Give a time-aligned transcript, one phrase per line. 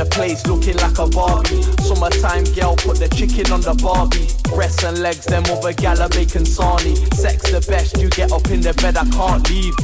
[0.00, 1.60] the place looking like a Barbie.
[1.84, 4.32] Summertime girl, put the chicken on the Barbie.
[4.48, 6.96] Breasts and legs, them other gala making sarnie.
[7.12, 9.76] Sex the best, you get up in the bed, I can't leave.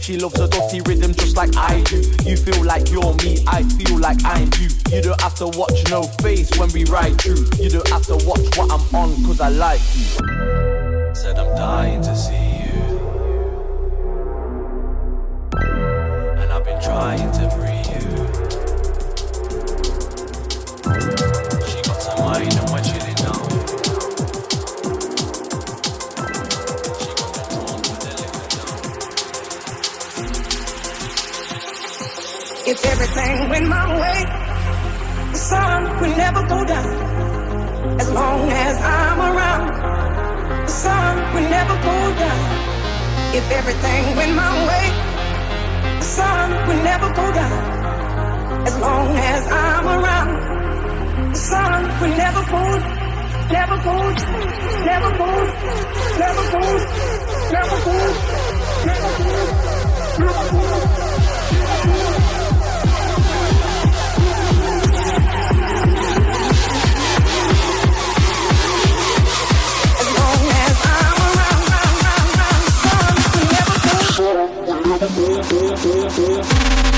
[0.00, 1.98] She loves a dirty rhythm just like I do.
[2.22, 4.70] You feel like you're me, I feel like I'm you.
[4.94, 7.42] You don't have to watch no face when we ride through.
[7.58, 10.06] You don't have to watch what I'm on, cause I like you.
[11.18, 12.78] Said I'm dying to see you.
[16.38, 17.63] And I've been trying to breathe.
[32.94, 34.18] everything went my way,
[35.32, 36.90] the sun will never go down.
[38.02, 39.66] As long as I'm around,
[40.66, 42.42] the sun will never go down.
[43.38, 44.86] If everything went my way,
[46.02, 47.58] the sun will never go down.
[48.68, 53.04] As long as I'm around, the sun will never go down
[53.50, 54.22] never goes,
[54.88, 55.50] never goes,
[56.22, 56.82] never goes,
[57.54, 58.16] never goes,
[58.86, 59.54] never goes,
[60.18, 60.93] never goes.
[75.52, 76.93] Yeah, yeah, yeah, yeah.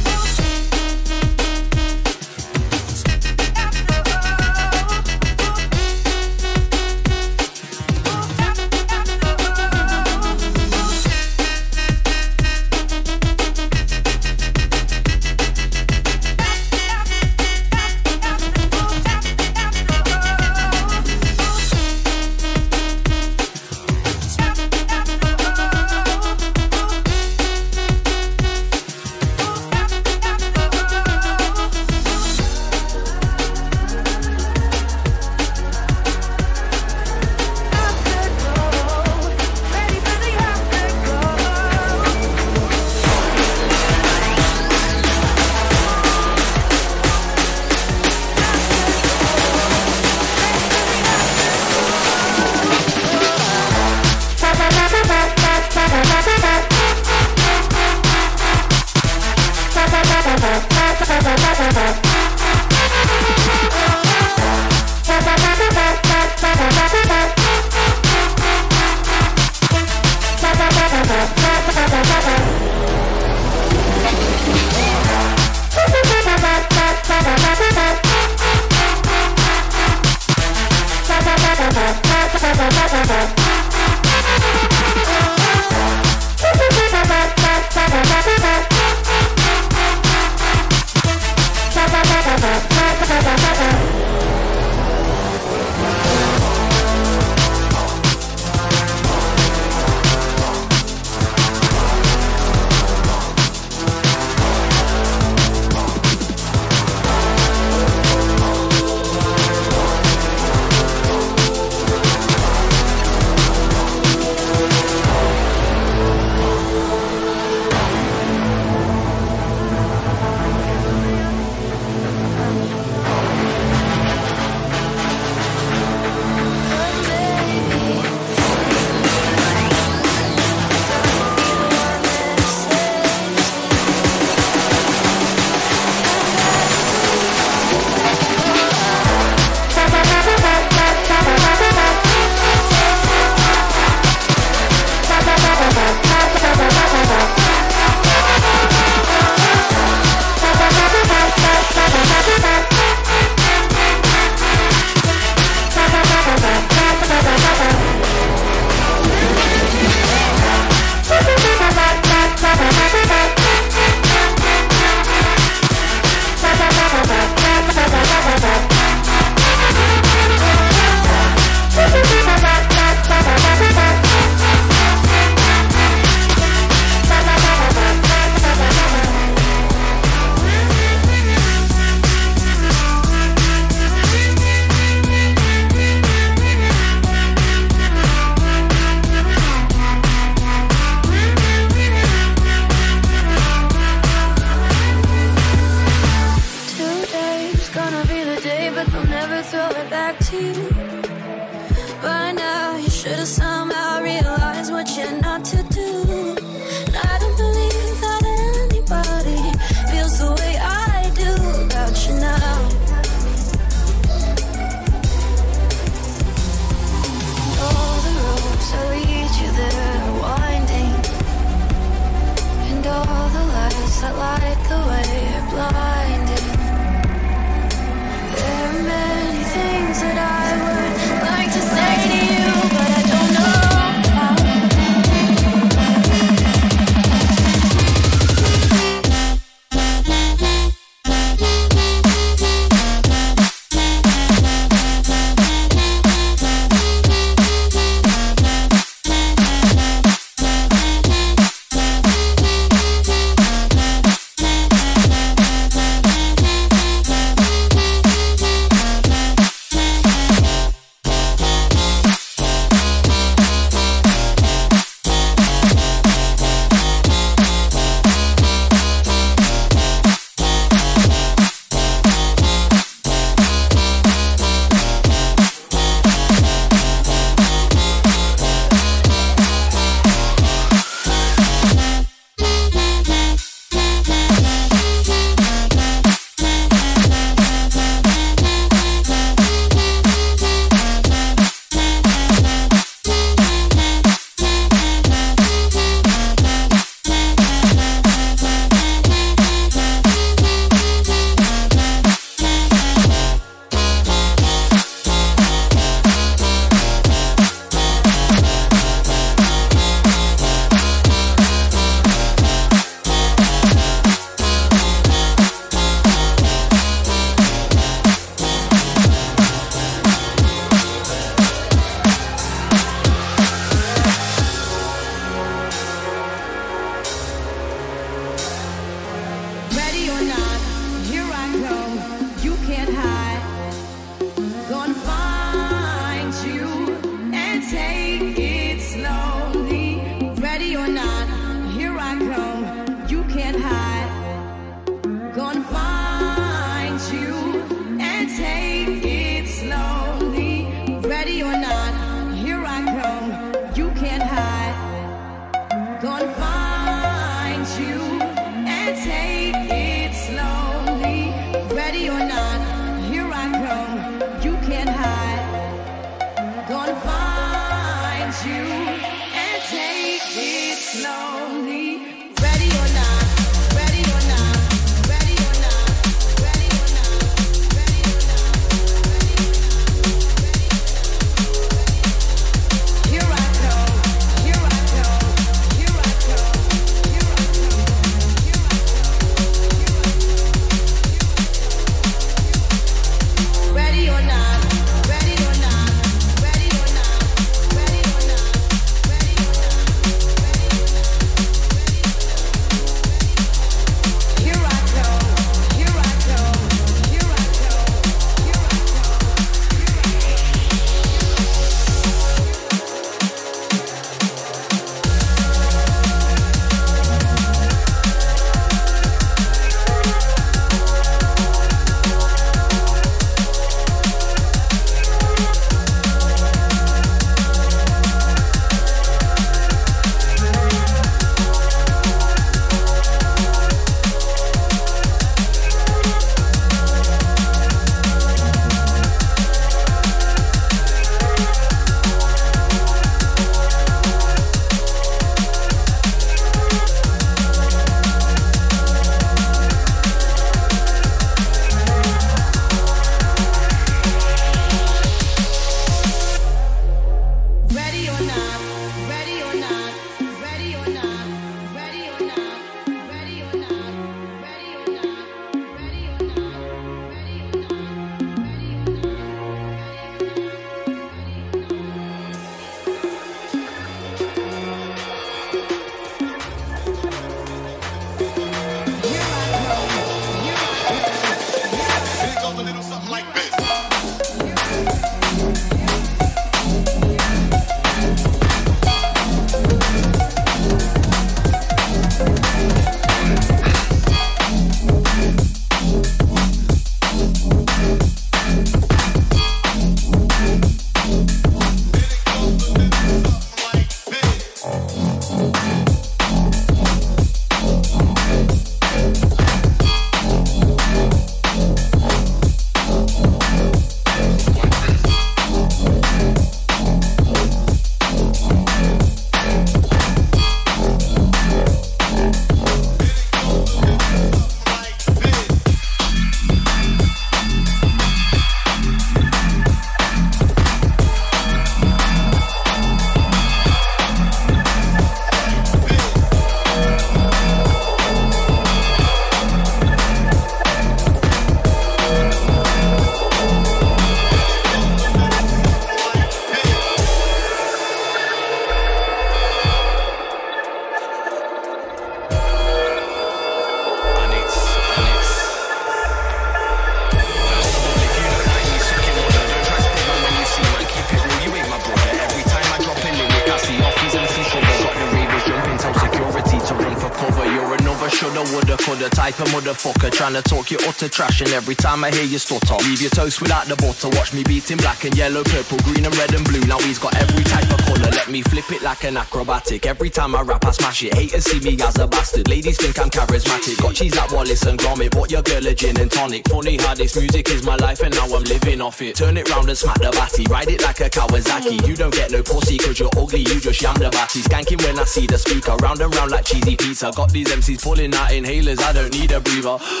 [569.73, 570.11] Type of.
[570.11, 573.09] Trying to talk you utter trash, and every time I hear you stutter, leave your
[573.09, 574.09] toast without the butter.
[574.17, 576.61] Watch me beat him black and yellow, purple, green and red and blue.
[576.65, 578.11] Now he's got every type of colour.
[578.11, 579.85] Let me flip it like an acrobatic.
[579.85, 581.13] Every time I rap, I smash it.
[581.13, 582.47] Haters see me as a bastard.
[582.47, 583.81] Ladies think I'm charismatic.
[583.81, 585.11] Got cheese like Wallace and Gromit.
[585.11, 586.47] Bought your girl a gin and tonic.
[586.49, 589.15] Funny how this music is my life, and now I'm living off it.
[589.15, 590.43] Turn it round and smack the batty.
[590.49, 591.87] Ride it like a Kawasaki.
[591.87, 593.41] You don't get no pussy cause you're ugly.
[593.41, 594.41] You just yam the batty.
[594.41, 595.75] Skanking when I see the speaker.
[595.77, 597.11] Round and round like cheesy pizza.
[597.15, 598.81] Got these MCs pulling out inhalers.
[598.81, 599.77] I don't need a breather.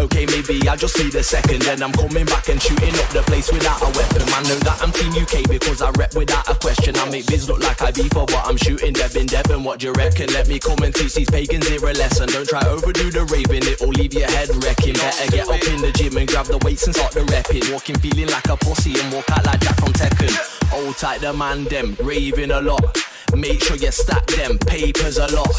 [0.00, 1.60] Okay, maybe I just need a second.
[1.60, 4.24] Then I'm coming back and shooting up the place without a weapon.
[4.32, 6.96] Man, know that I'm Team UK because I rep without a question.
[6.96, 8.94] I make biz look like I be for what I'm shooting.
[8.94, 10.32] Devin Devin, what you reckon?
[10.32, 12.28] Let me come and teach these pagans here a lesson.
[12.28, 14.94] Don't try overdo the raving, it'll leave your head wrecking.
[14.94, 17.70] Better get up in the gym and grab the weights and start the repping.
[17.70, 20.32] Walking feeling like a pussy and walk out like Jack from Tekken.
[20.80, 22.96] Old tight the man them, raving a lot.
[23.36, 25.52] Make sure you stack them papers a lot.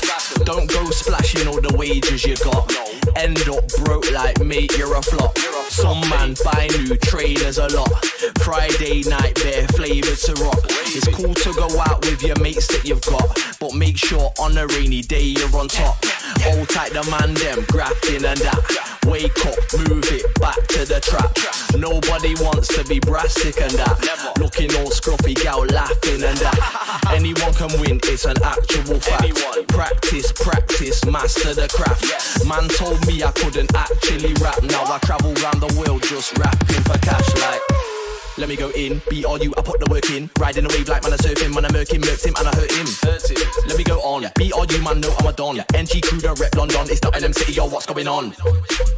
[0.50, 2.81] Don't go splashing all the wages you got.
[3.22, 5.38] End up broke like me, you're a flop.
[5.70, 7.94] Some man buy new trainers a lot.
[8.42, 10.58] Friday night bare flavors to rock.
[10.90, 14.58] It's cool to go out with your mates that you've got, but make sure on
[14.58, 16.04] a rainy day you're on top.
[16.42, 18.98] Hold tight the man them, grafting and that.
[19.06, 21.30] Wake up, move it back to the trap.
[21.78, 24.34] Nobody wants to be brassic and that.
[24.40, 27.12] Looking all scruffy, gal laughing and that.
[27.14, 29.61] Anyone can win, it's an actual fact.
[29.72, 32.46] Practice, practice, master the craft.
[32.46, 34.62] Man told me I couldn't actually rap.
[34.64, 37.71] Now I travel round the world just rapping for cash like.
[38.42, 40.28] Let me go in, beat all you, I put the work in.
[40.40, 42.48] Riding a wave like man, I surf him, man, I murk him, murked him, and
[42.50, 42.90] I hurt him.
[43.70, 45.62] Let me go on, beat all you, man, know I'm a don.
[45.78, 48.34] NG crew don't rep London, it's not NM City, yo, what's going on?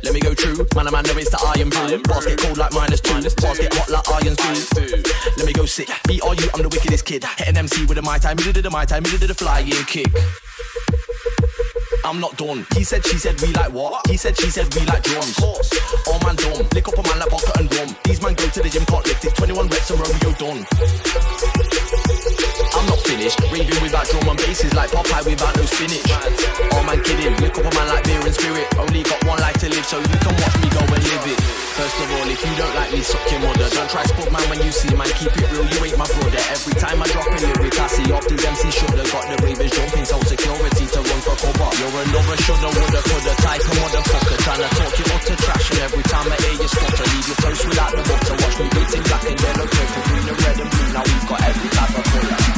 [0.01, 2.07] Let me go true, man, a man, know it's the Irn-Bru.
[2.07, 5.03] Bars get cold like minus two, bars get hot like iron two.
[5.35, 7.25] Let me go sick, beat all you, I'm the wickedest kid.
[7.35, 9.67] Hitting MC with a my time, middle of the my time, middle of the flying
[9.91, 10.07] kick.
[12.05, 12.65] I'm not done.
[12.75, 14.05] He said, she said, we like what?
[14.07, 15.39] He said, she said, we like drums.
[15.39, 15.55] All
[16.07, 16.67] oh, man dumb.
[16.75, 17.95] Lick up a man like vodka and rum.
[18.03, 19.35] These man go to the gym, can't lift it.
[19.35, 20.59] 21 reps and Romeo done.
[22.75, 23.39] I'm not finished.
[23.47, 26.03] Raving without drum and basses like Popeye without no spinach.
[26.75, 27.35] All man kidding.
[27.39, 28.67] Lick up a man like beer and spirit.
[28.77, 31.62] Only got one life to live, so you can watch me go and live it.
[31.73, 33.65] First of all, if you don't like me, suck your mother.
[33.65, 35.09] Don't try spot man when you see man.
[35.17, 36.43] Keep it real, you ain't my brother.
[36.53, 39.01] Every time I drop a lyric, I see off these MC shoulder.
[39.09, 41.69] Got the ravers jumping, so security to run for cover.
[41.81, 44.37] You're another shoulda, woulda, coulda type of motherfucker.
[44.45, 47.65] Tryna talk you utter trash, and every time I hear you stutter, leave your toast
[47.65, 48.35] without the butter.
[48.37, 50.89] Watch me beating black and yellow, purple, green and red and blue.
[50.93, 52.53] Now we've got every type of colour.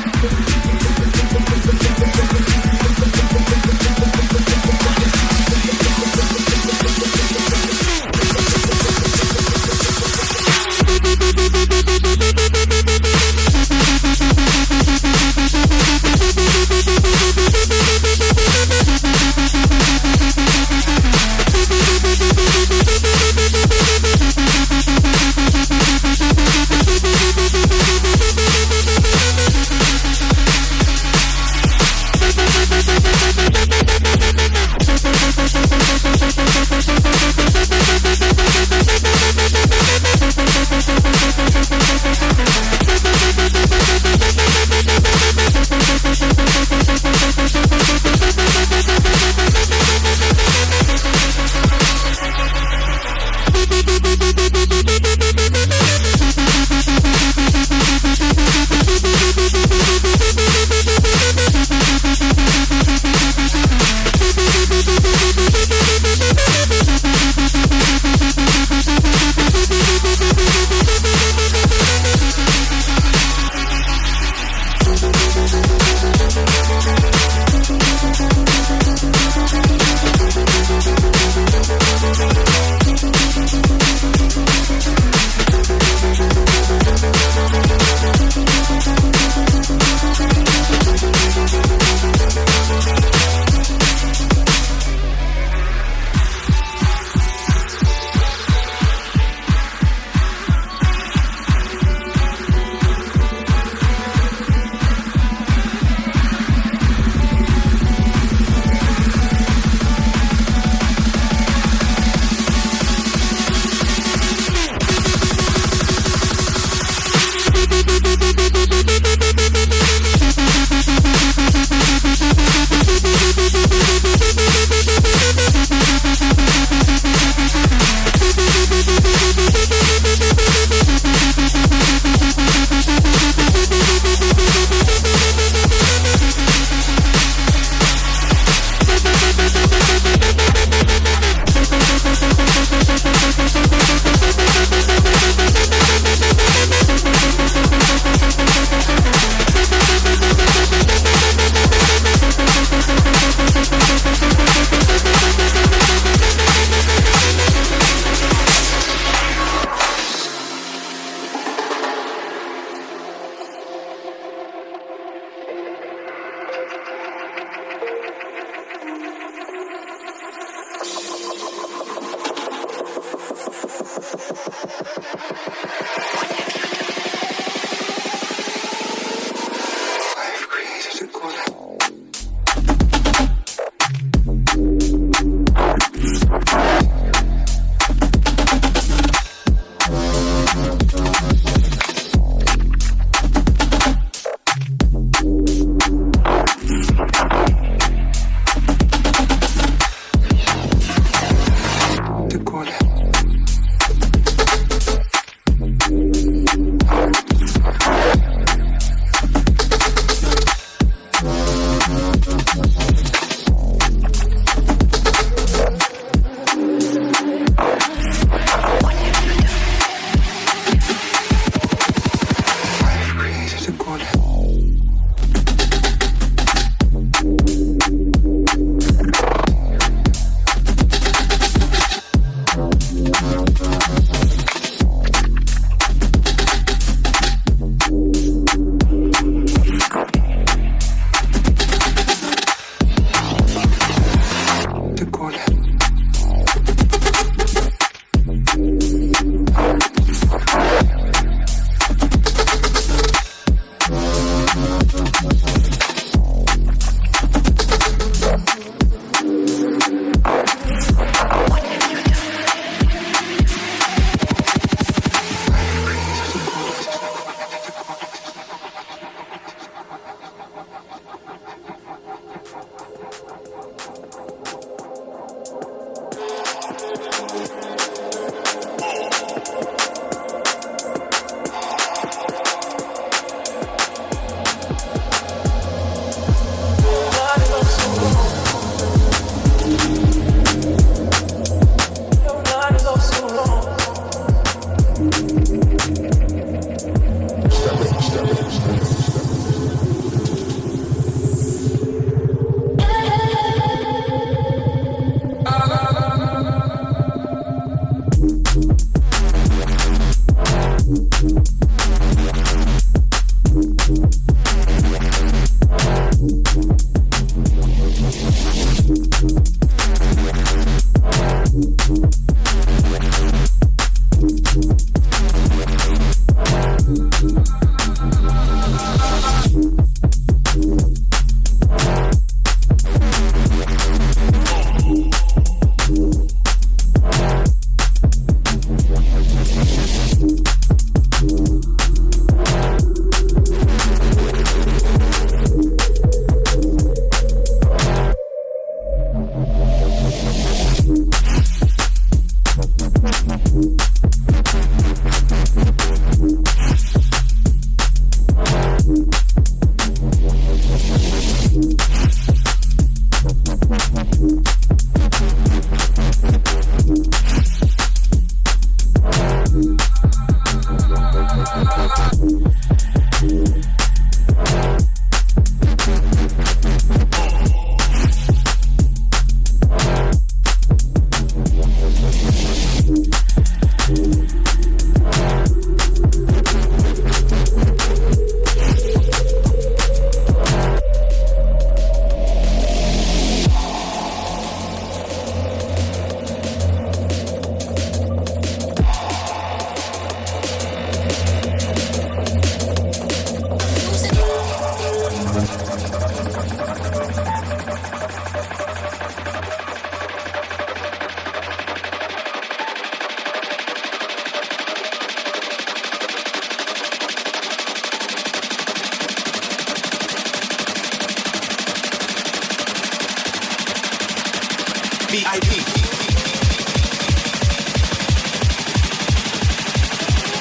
[425.16, 425.64] VIP.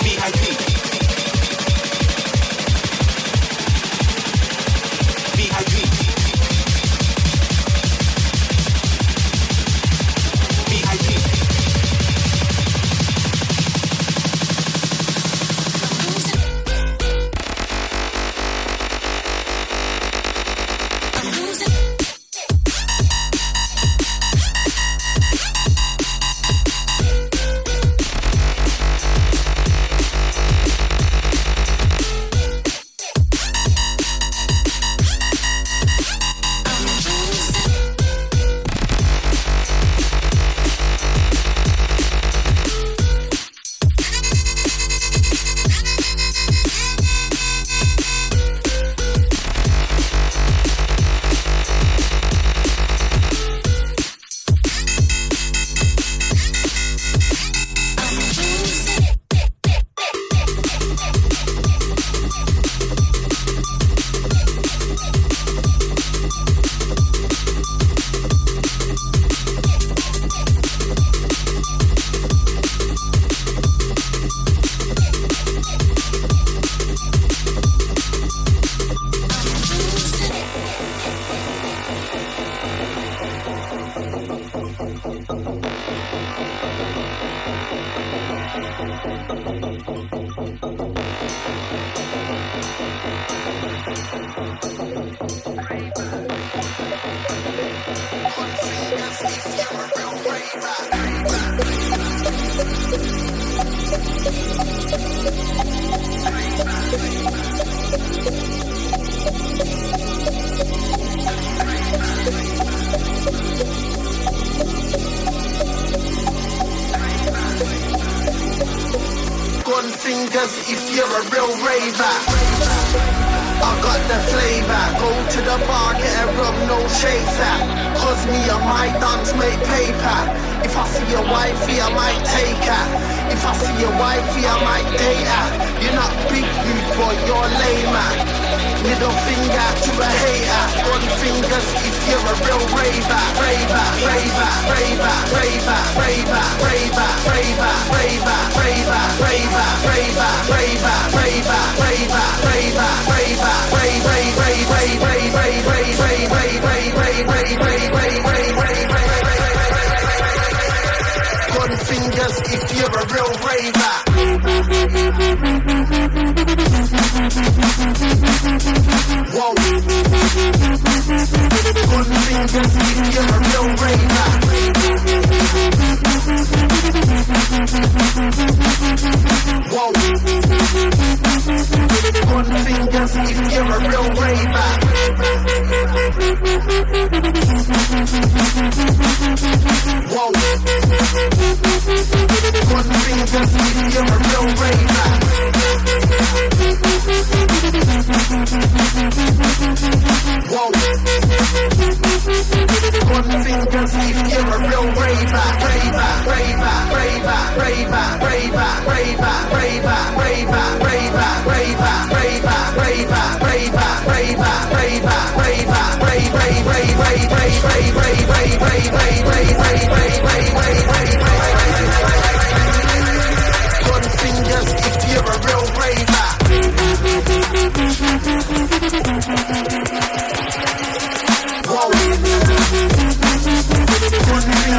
[0.03, 0.74] VIP.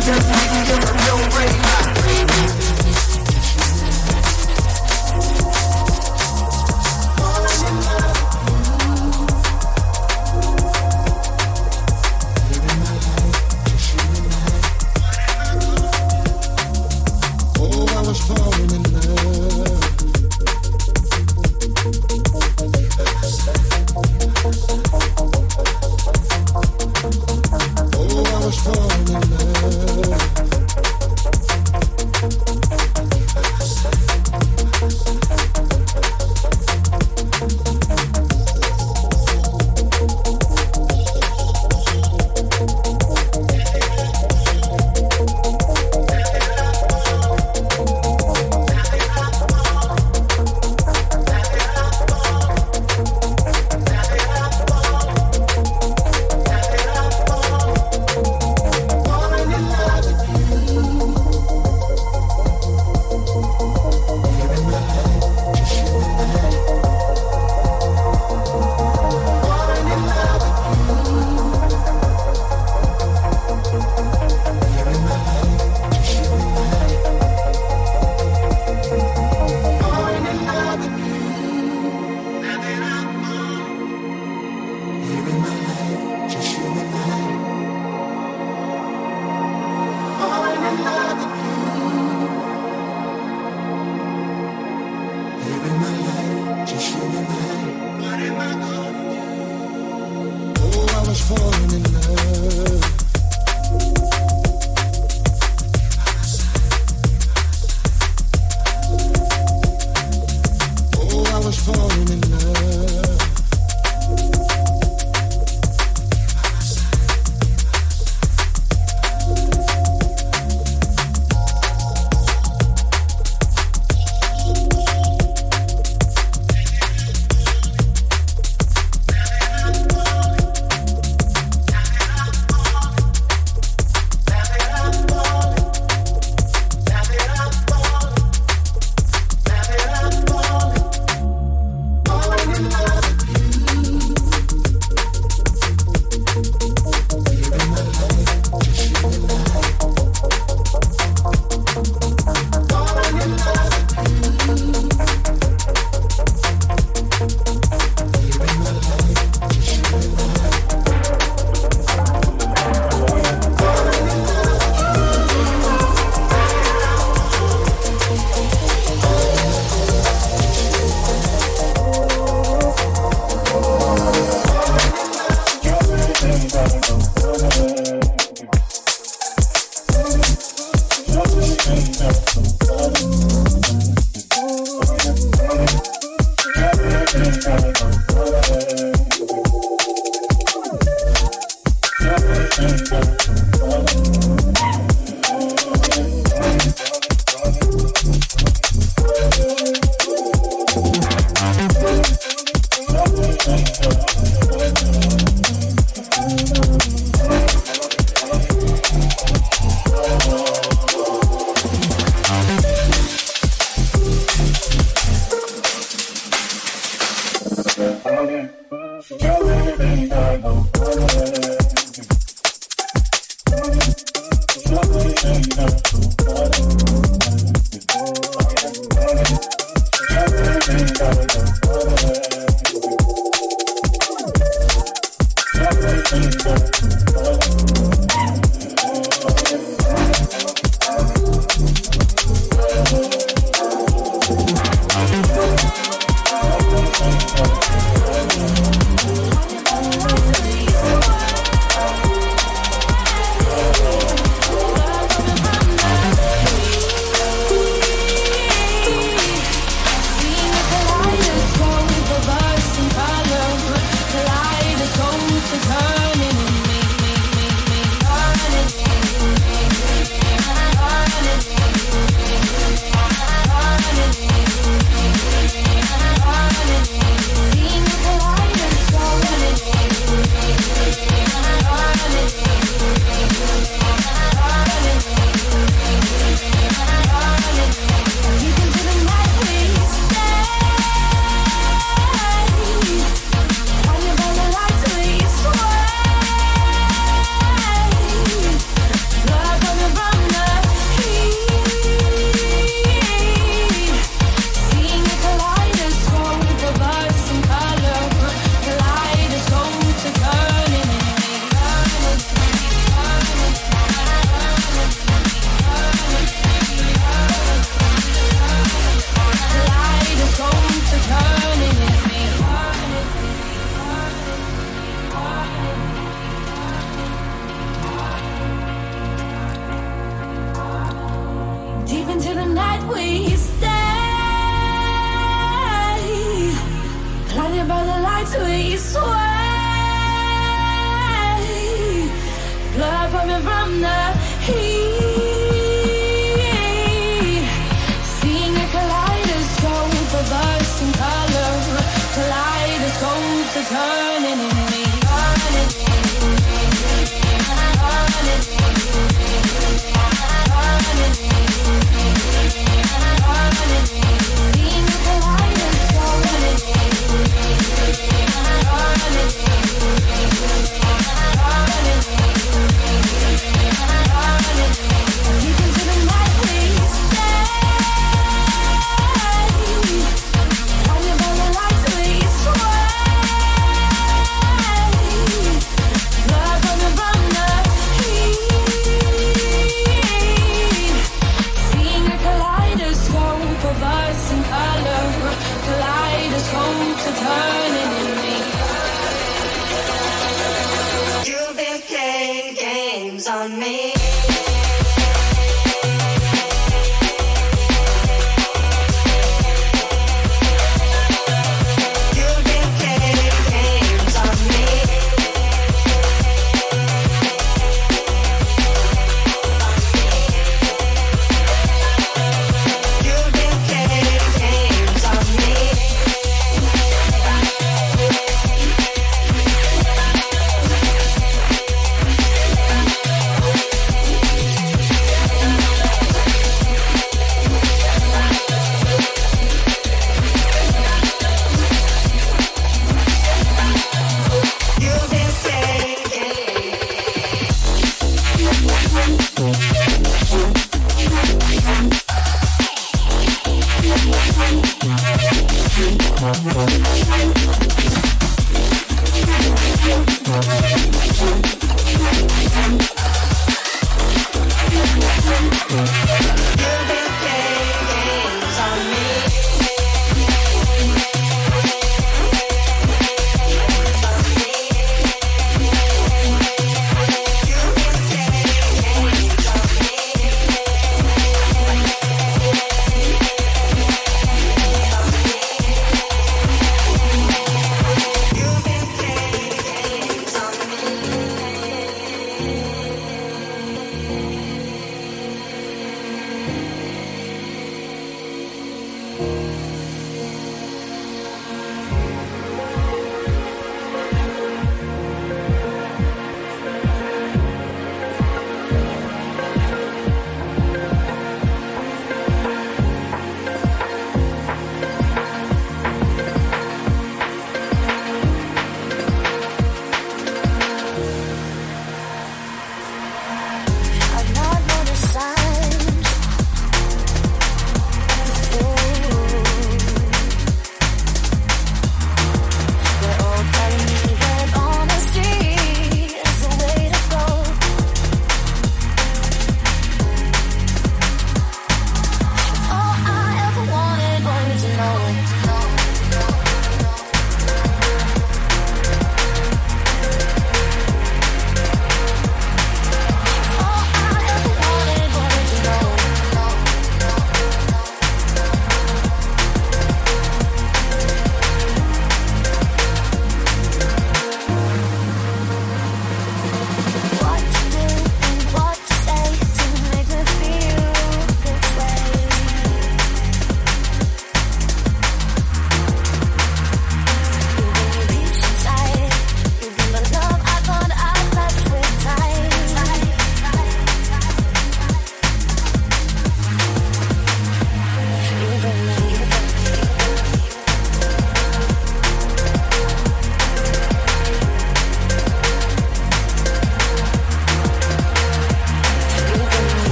[0.00, 0.99] just making you.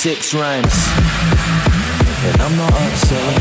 [0.00, 0.72] Six rhymes?
[2.24, 3.34] And I'm not upset.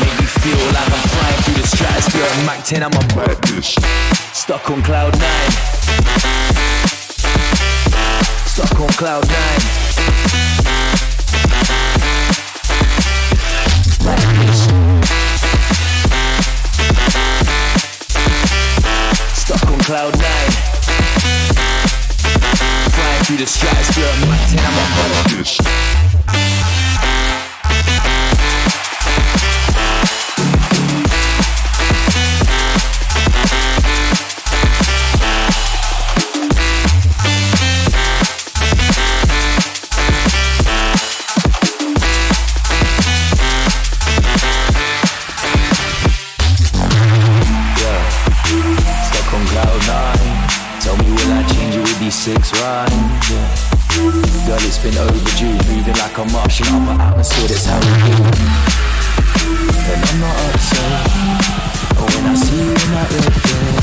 [0.00, 3.74] Make me feel like I'm flying through the stratosphere at Mach 10, I'ma get.
[4.32, 5.50] Stuck on cloud nine.
[8.46, 9.41] Stuck on cloud nine.
[23.32, 24.92] Through the stratosphere at Mach 10, I'm
[56.22, 58.14] a Martian up an atmosphere, that's how we do.
[59.90, 61.06] And I'm not upset.
[61.96, 63.74] But when I see you in that red bed,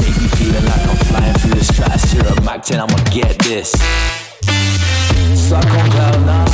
[0.00, 3.72] make me feeling like I'm flying through the stratosphere at Mach 10, I'ma get this.
[5.34, 6.51] Stuck on cloud nine.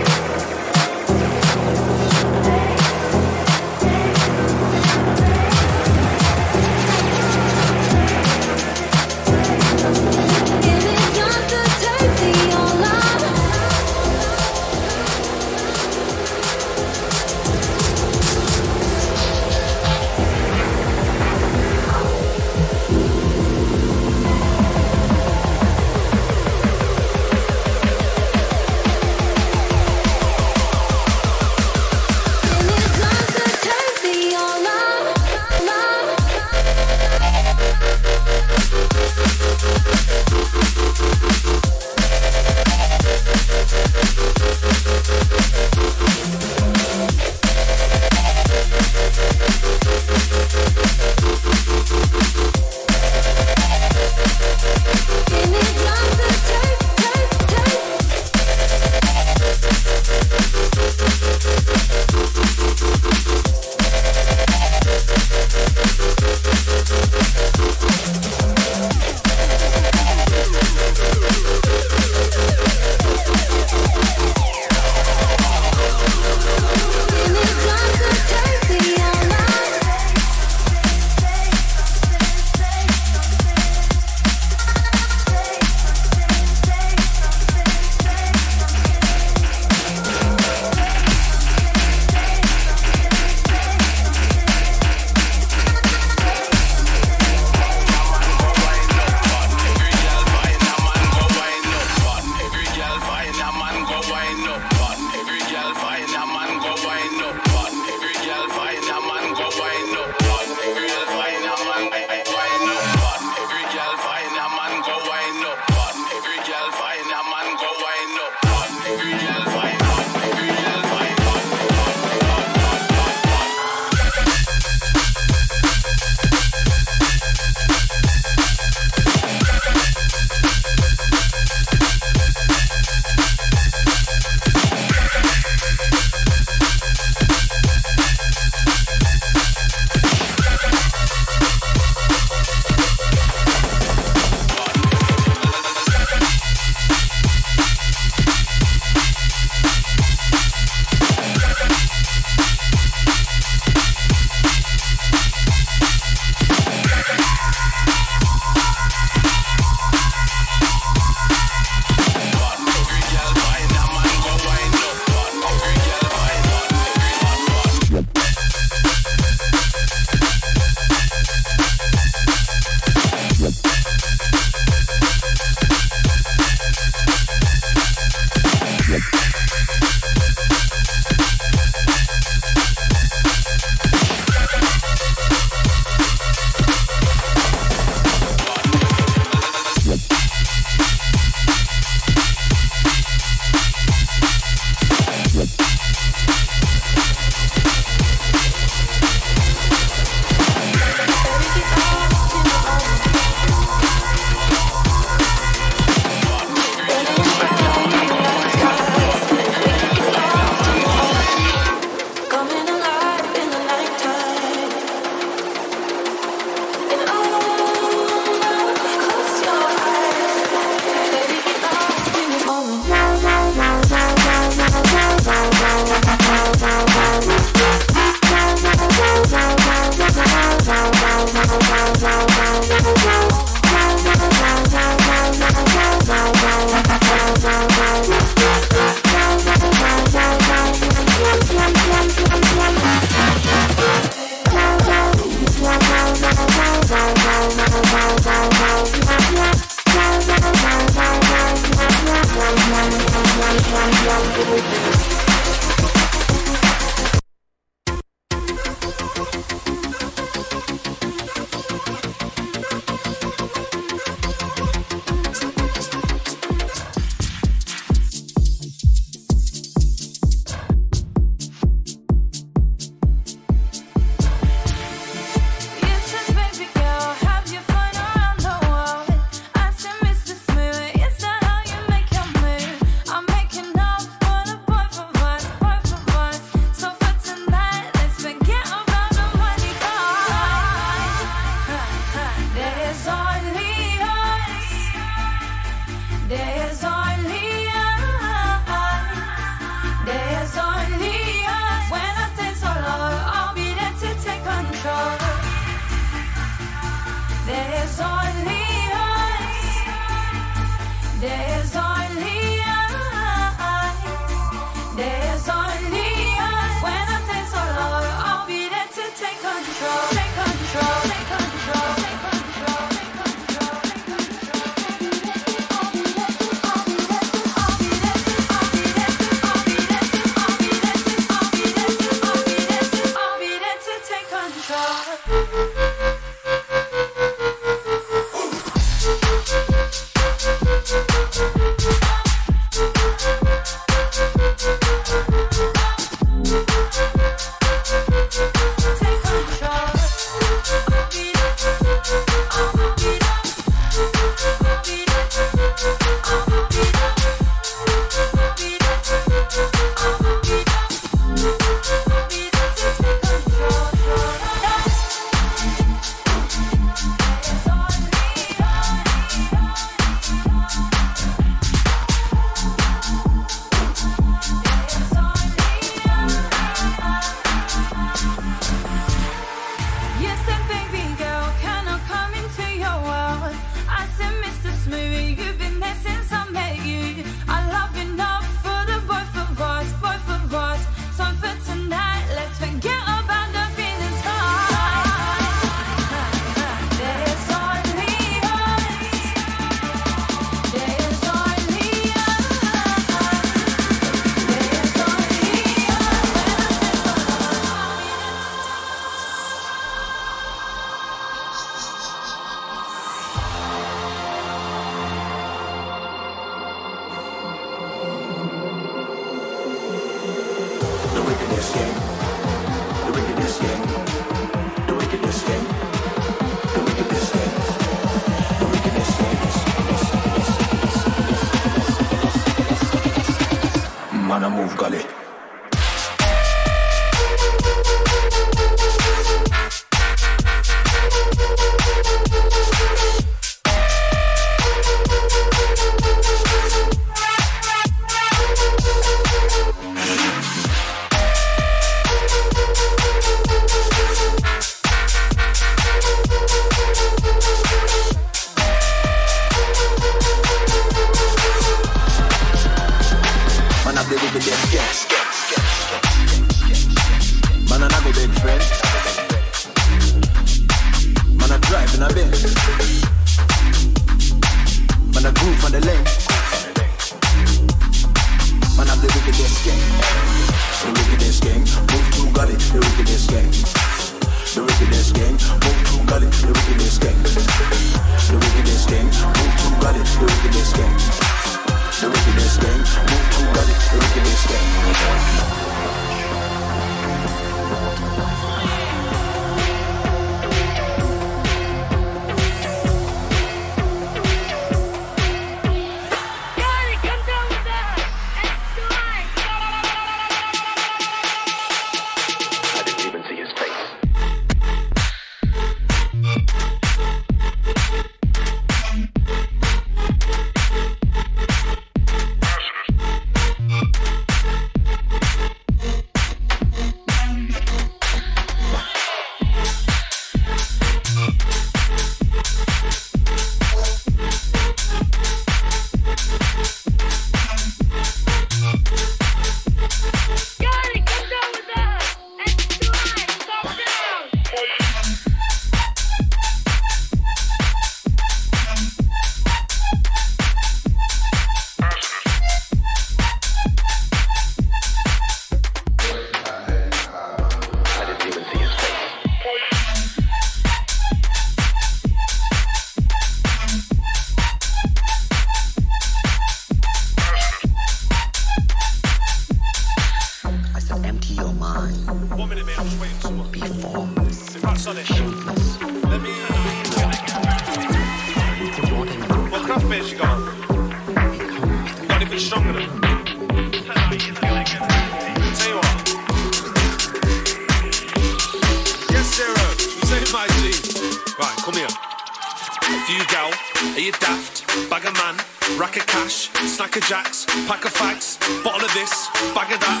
[593.98, 594.62] Are you daft?
[594.88, 595.34] Bag of man,
[595.76, 600.00] rack of cash, snack of jacks, pack of fags, bottle of this, bag of that.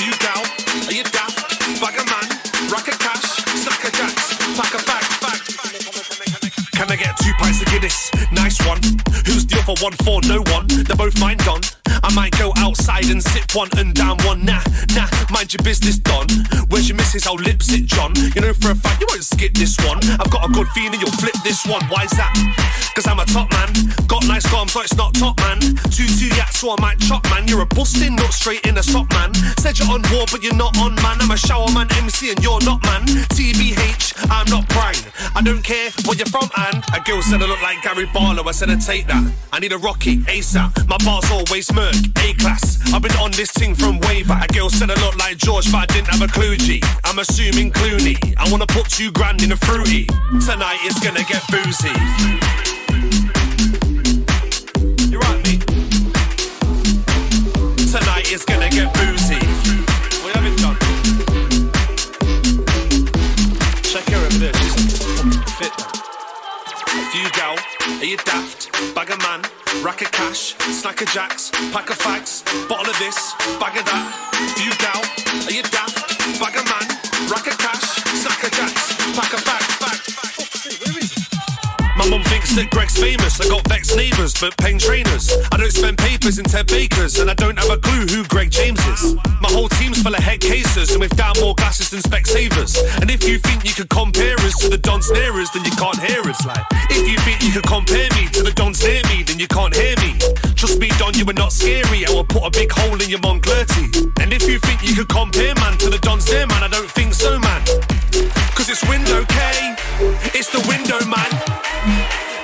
[0.00, 0.40] Few gal,
[0.88, 1.60] are you daft?
[1.76, 2.28] Bag of man,
[2.72, 6.72] rack of cash, snack of jacks, pack of fags, fag.
[6.72, 8.10] Can I get two pints of Guinness?
[8.32, 8.80] Nice one.
[9.26, 10.20] Who's the other one for?
[10.24, 10.66] No one.
[10.68, 11.60] They're both mine gone.
[12.04, 14.44] I might go outside and sip one and down one.
[14.44, 14.60] Nah,
[14.94, 16.26] nah, mind your business, Don.
[16.68, 17.24] Where's your missus?
[17.24, 18.12] How lips it, John?
[18.34, 19.98] You know for a fact you won't skip this one.
[20.20, 21.82] I've got a good feeling you'll flip this one.
[21.88, 22.32] Why's that?
[22.94, 23.72] Cause I'm a top man.
[24.06, 25.58] Got nice arms, so it's not top man.
[25.90, 27.48] Two two yaks, so I might chop man.
[27.48, 29.34] You're a busting, not straight in a sock man.
[29.58, 31.16] Said you're on war, but you're not on man.
[31.20, 33.02] I'm a shower man, MC, and you're not man.
[33.34, 34.94] TBH, I'm not prime.
[35.34, 38.44] I don't care where you're from, and a girl said I look like Gary Barlow.
[38.44, 39.24] I said I take that.
[39.52, 40.86] I need a Rocky ASAP.
[40.88, 42.80] My bars always murk, A class.
[42.92, 44.50] I've been on this thing from way back.
[44.50, 46.56] A girl said I look like George, but I didn't have a clue.
[46.56, 46.80] G.
[47.04, 48.16] I'm assuming Clooney.
[48.36, 50.06] I wanna put two grand in a fruity.
[50.46, 51.94] Tonight it's gonna get boozy.
[55.10, 55.20] You?
[57.94, 59.38] Tonight it's gonna get boozy.
[60.22, 60.76] What have you done?
[63.82, 64.54] Check her over there.
[64.54, 64.98] She's
[65.58, 65.74] fit.
[67.12, 67.56] Few gal,
[68.00, 68.72] are you daft?
[68.94, 69.42] Bag of man,
[69.82, 74.06] rack of cash, snack of jacks, pack of fags, bottle of this, bag of that.
[74.56, 75.13] Few gal,
[82.04, 83.40] My mum thinks that Greg's famous.
[83.40, 85.32] I got vexed neighbours, but pain trainers.
[85.48, 88.50] I don't spend papers in Ted Bakers, and I don't have a clue who Greg
[88.50, 89.16] James is.
[89.40, 92.76] My whole team's full of head cases, and we've down more glasses than Specsavers.
[93.00, 95.96] And if you think you could compare us to the Dons near then you can't
[95.96, 96.44] hear us.
[96.44, 96.60] Like,
[96.92, 99.72] if you think you could compare me to the Dons near me, then you can't
[99.72, 100.12] hear me.
[100.60, 102.04] Trust me, Don, you are not scary.
[102.04, 104.12] I will put a big hole in your Moncler tee.
[104.20, 106.90] And if you think you could compare man to the Dons there, man, I don't
[106.90, 107.64] think so, man.
[108.52, 109.74] Cause it's window K,
[110.36, 111.43] it's the window man.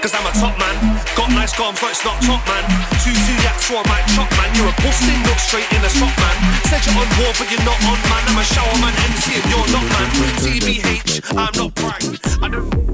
[0.00, 2.64] Cause I'm a top man, got nice arms, but it's not top man.
[3.04, 4.48] Two two yaks, so I chop man.
[4.56, 6.36] You're a busting, look straight in a sock man.
[6.72, 8.24] Said you're on war, but you're not on man.
[8.32, 10.08] I'm a shower man, MC, and you're not man.
[10.40, 12.42] TBH, I'm not prime.
[12.42, 12.89] I don't.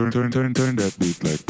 [0.00, 1.49] Turn turn turn turn that beat like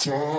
[0.00, 0.29] time.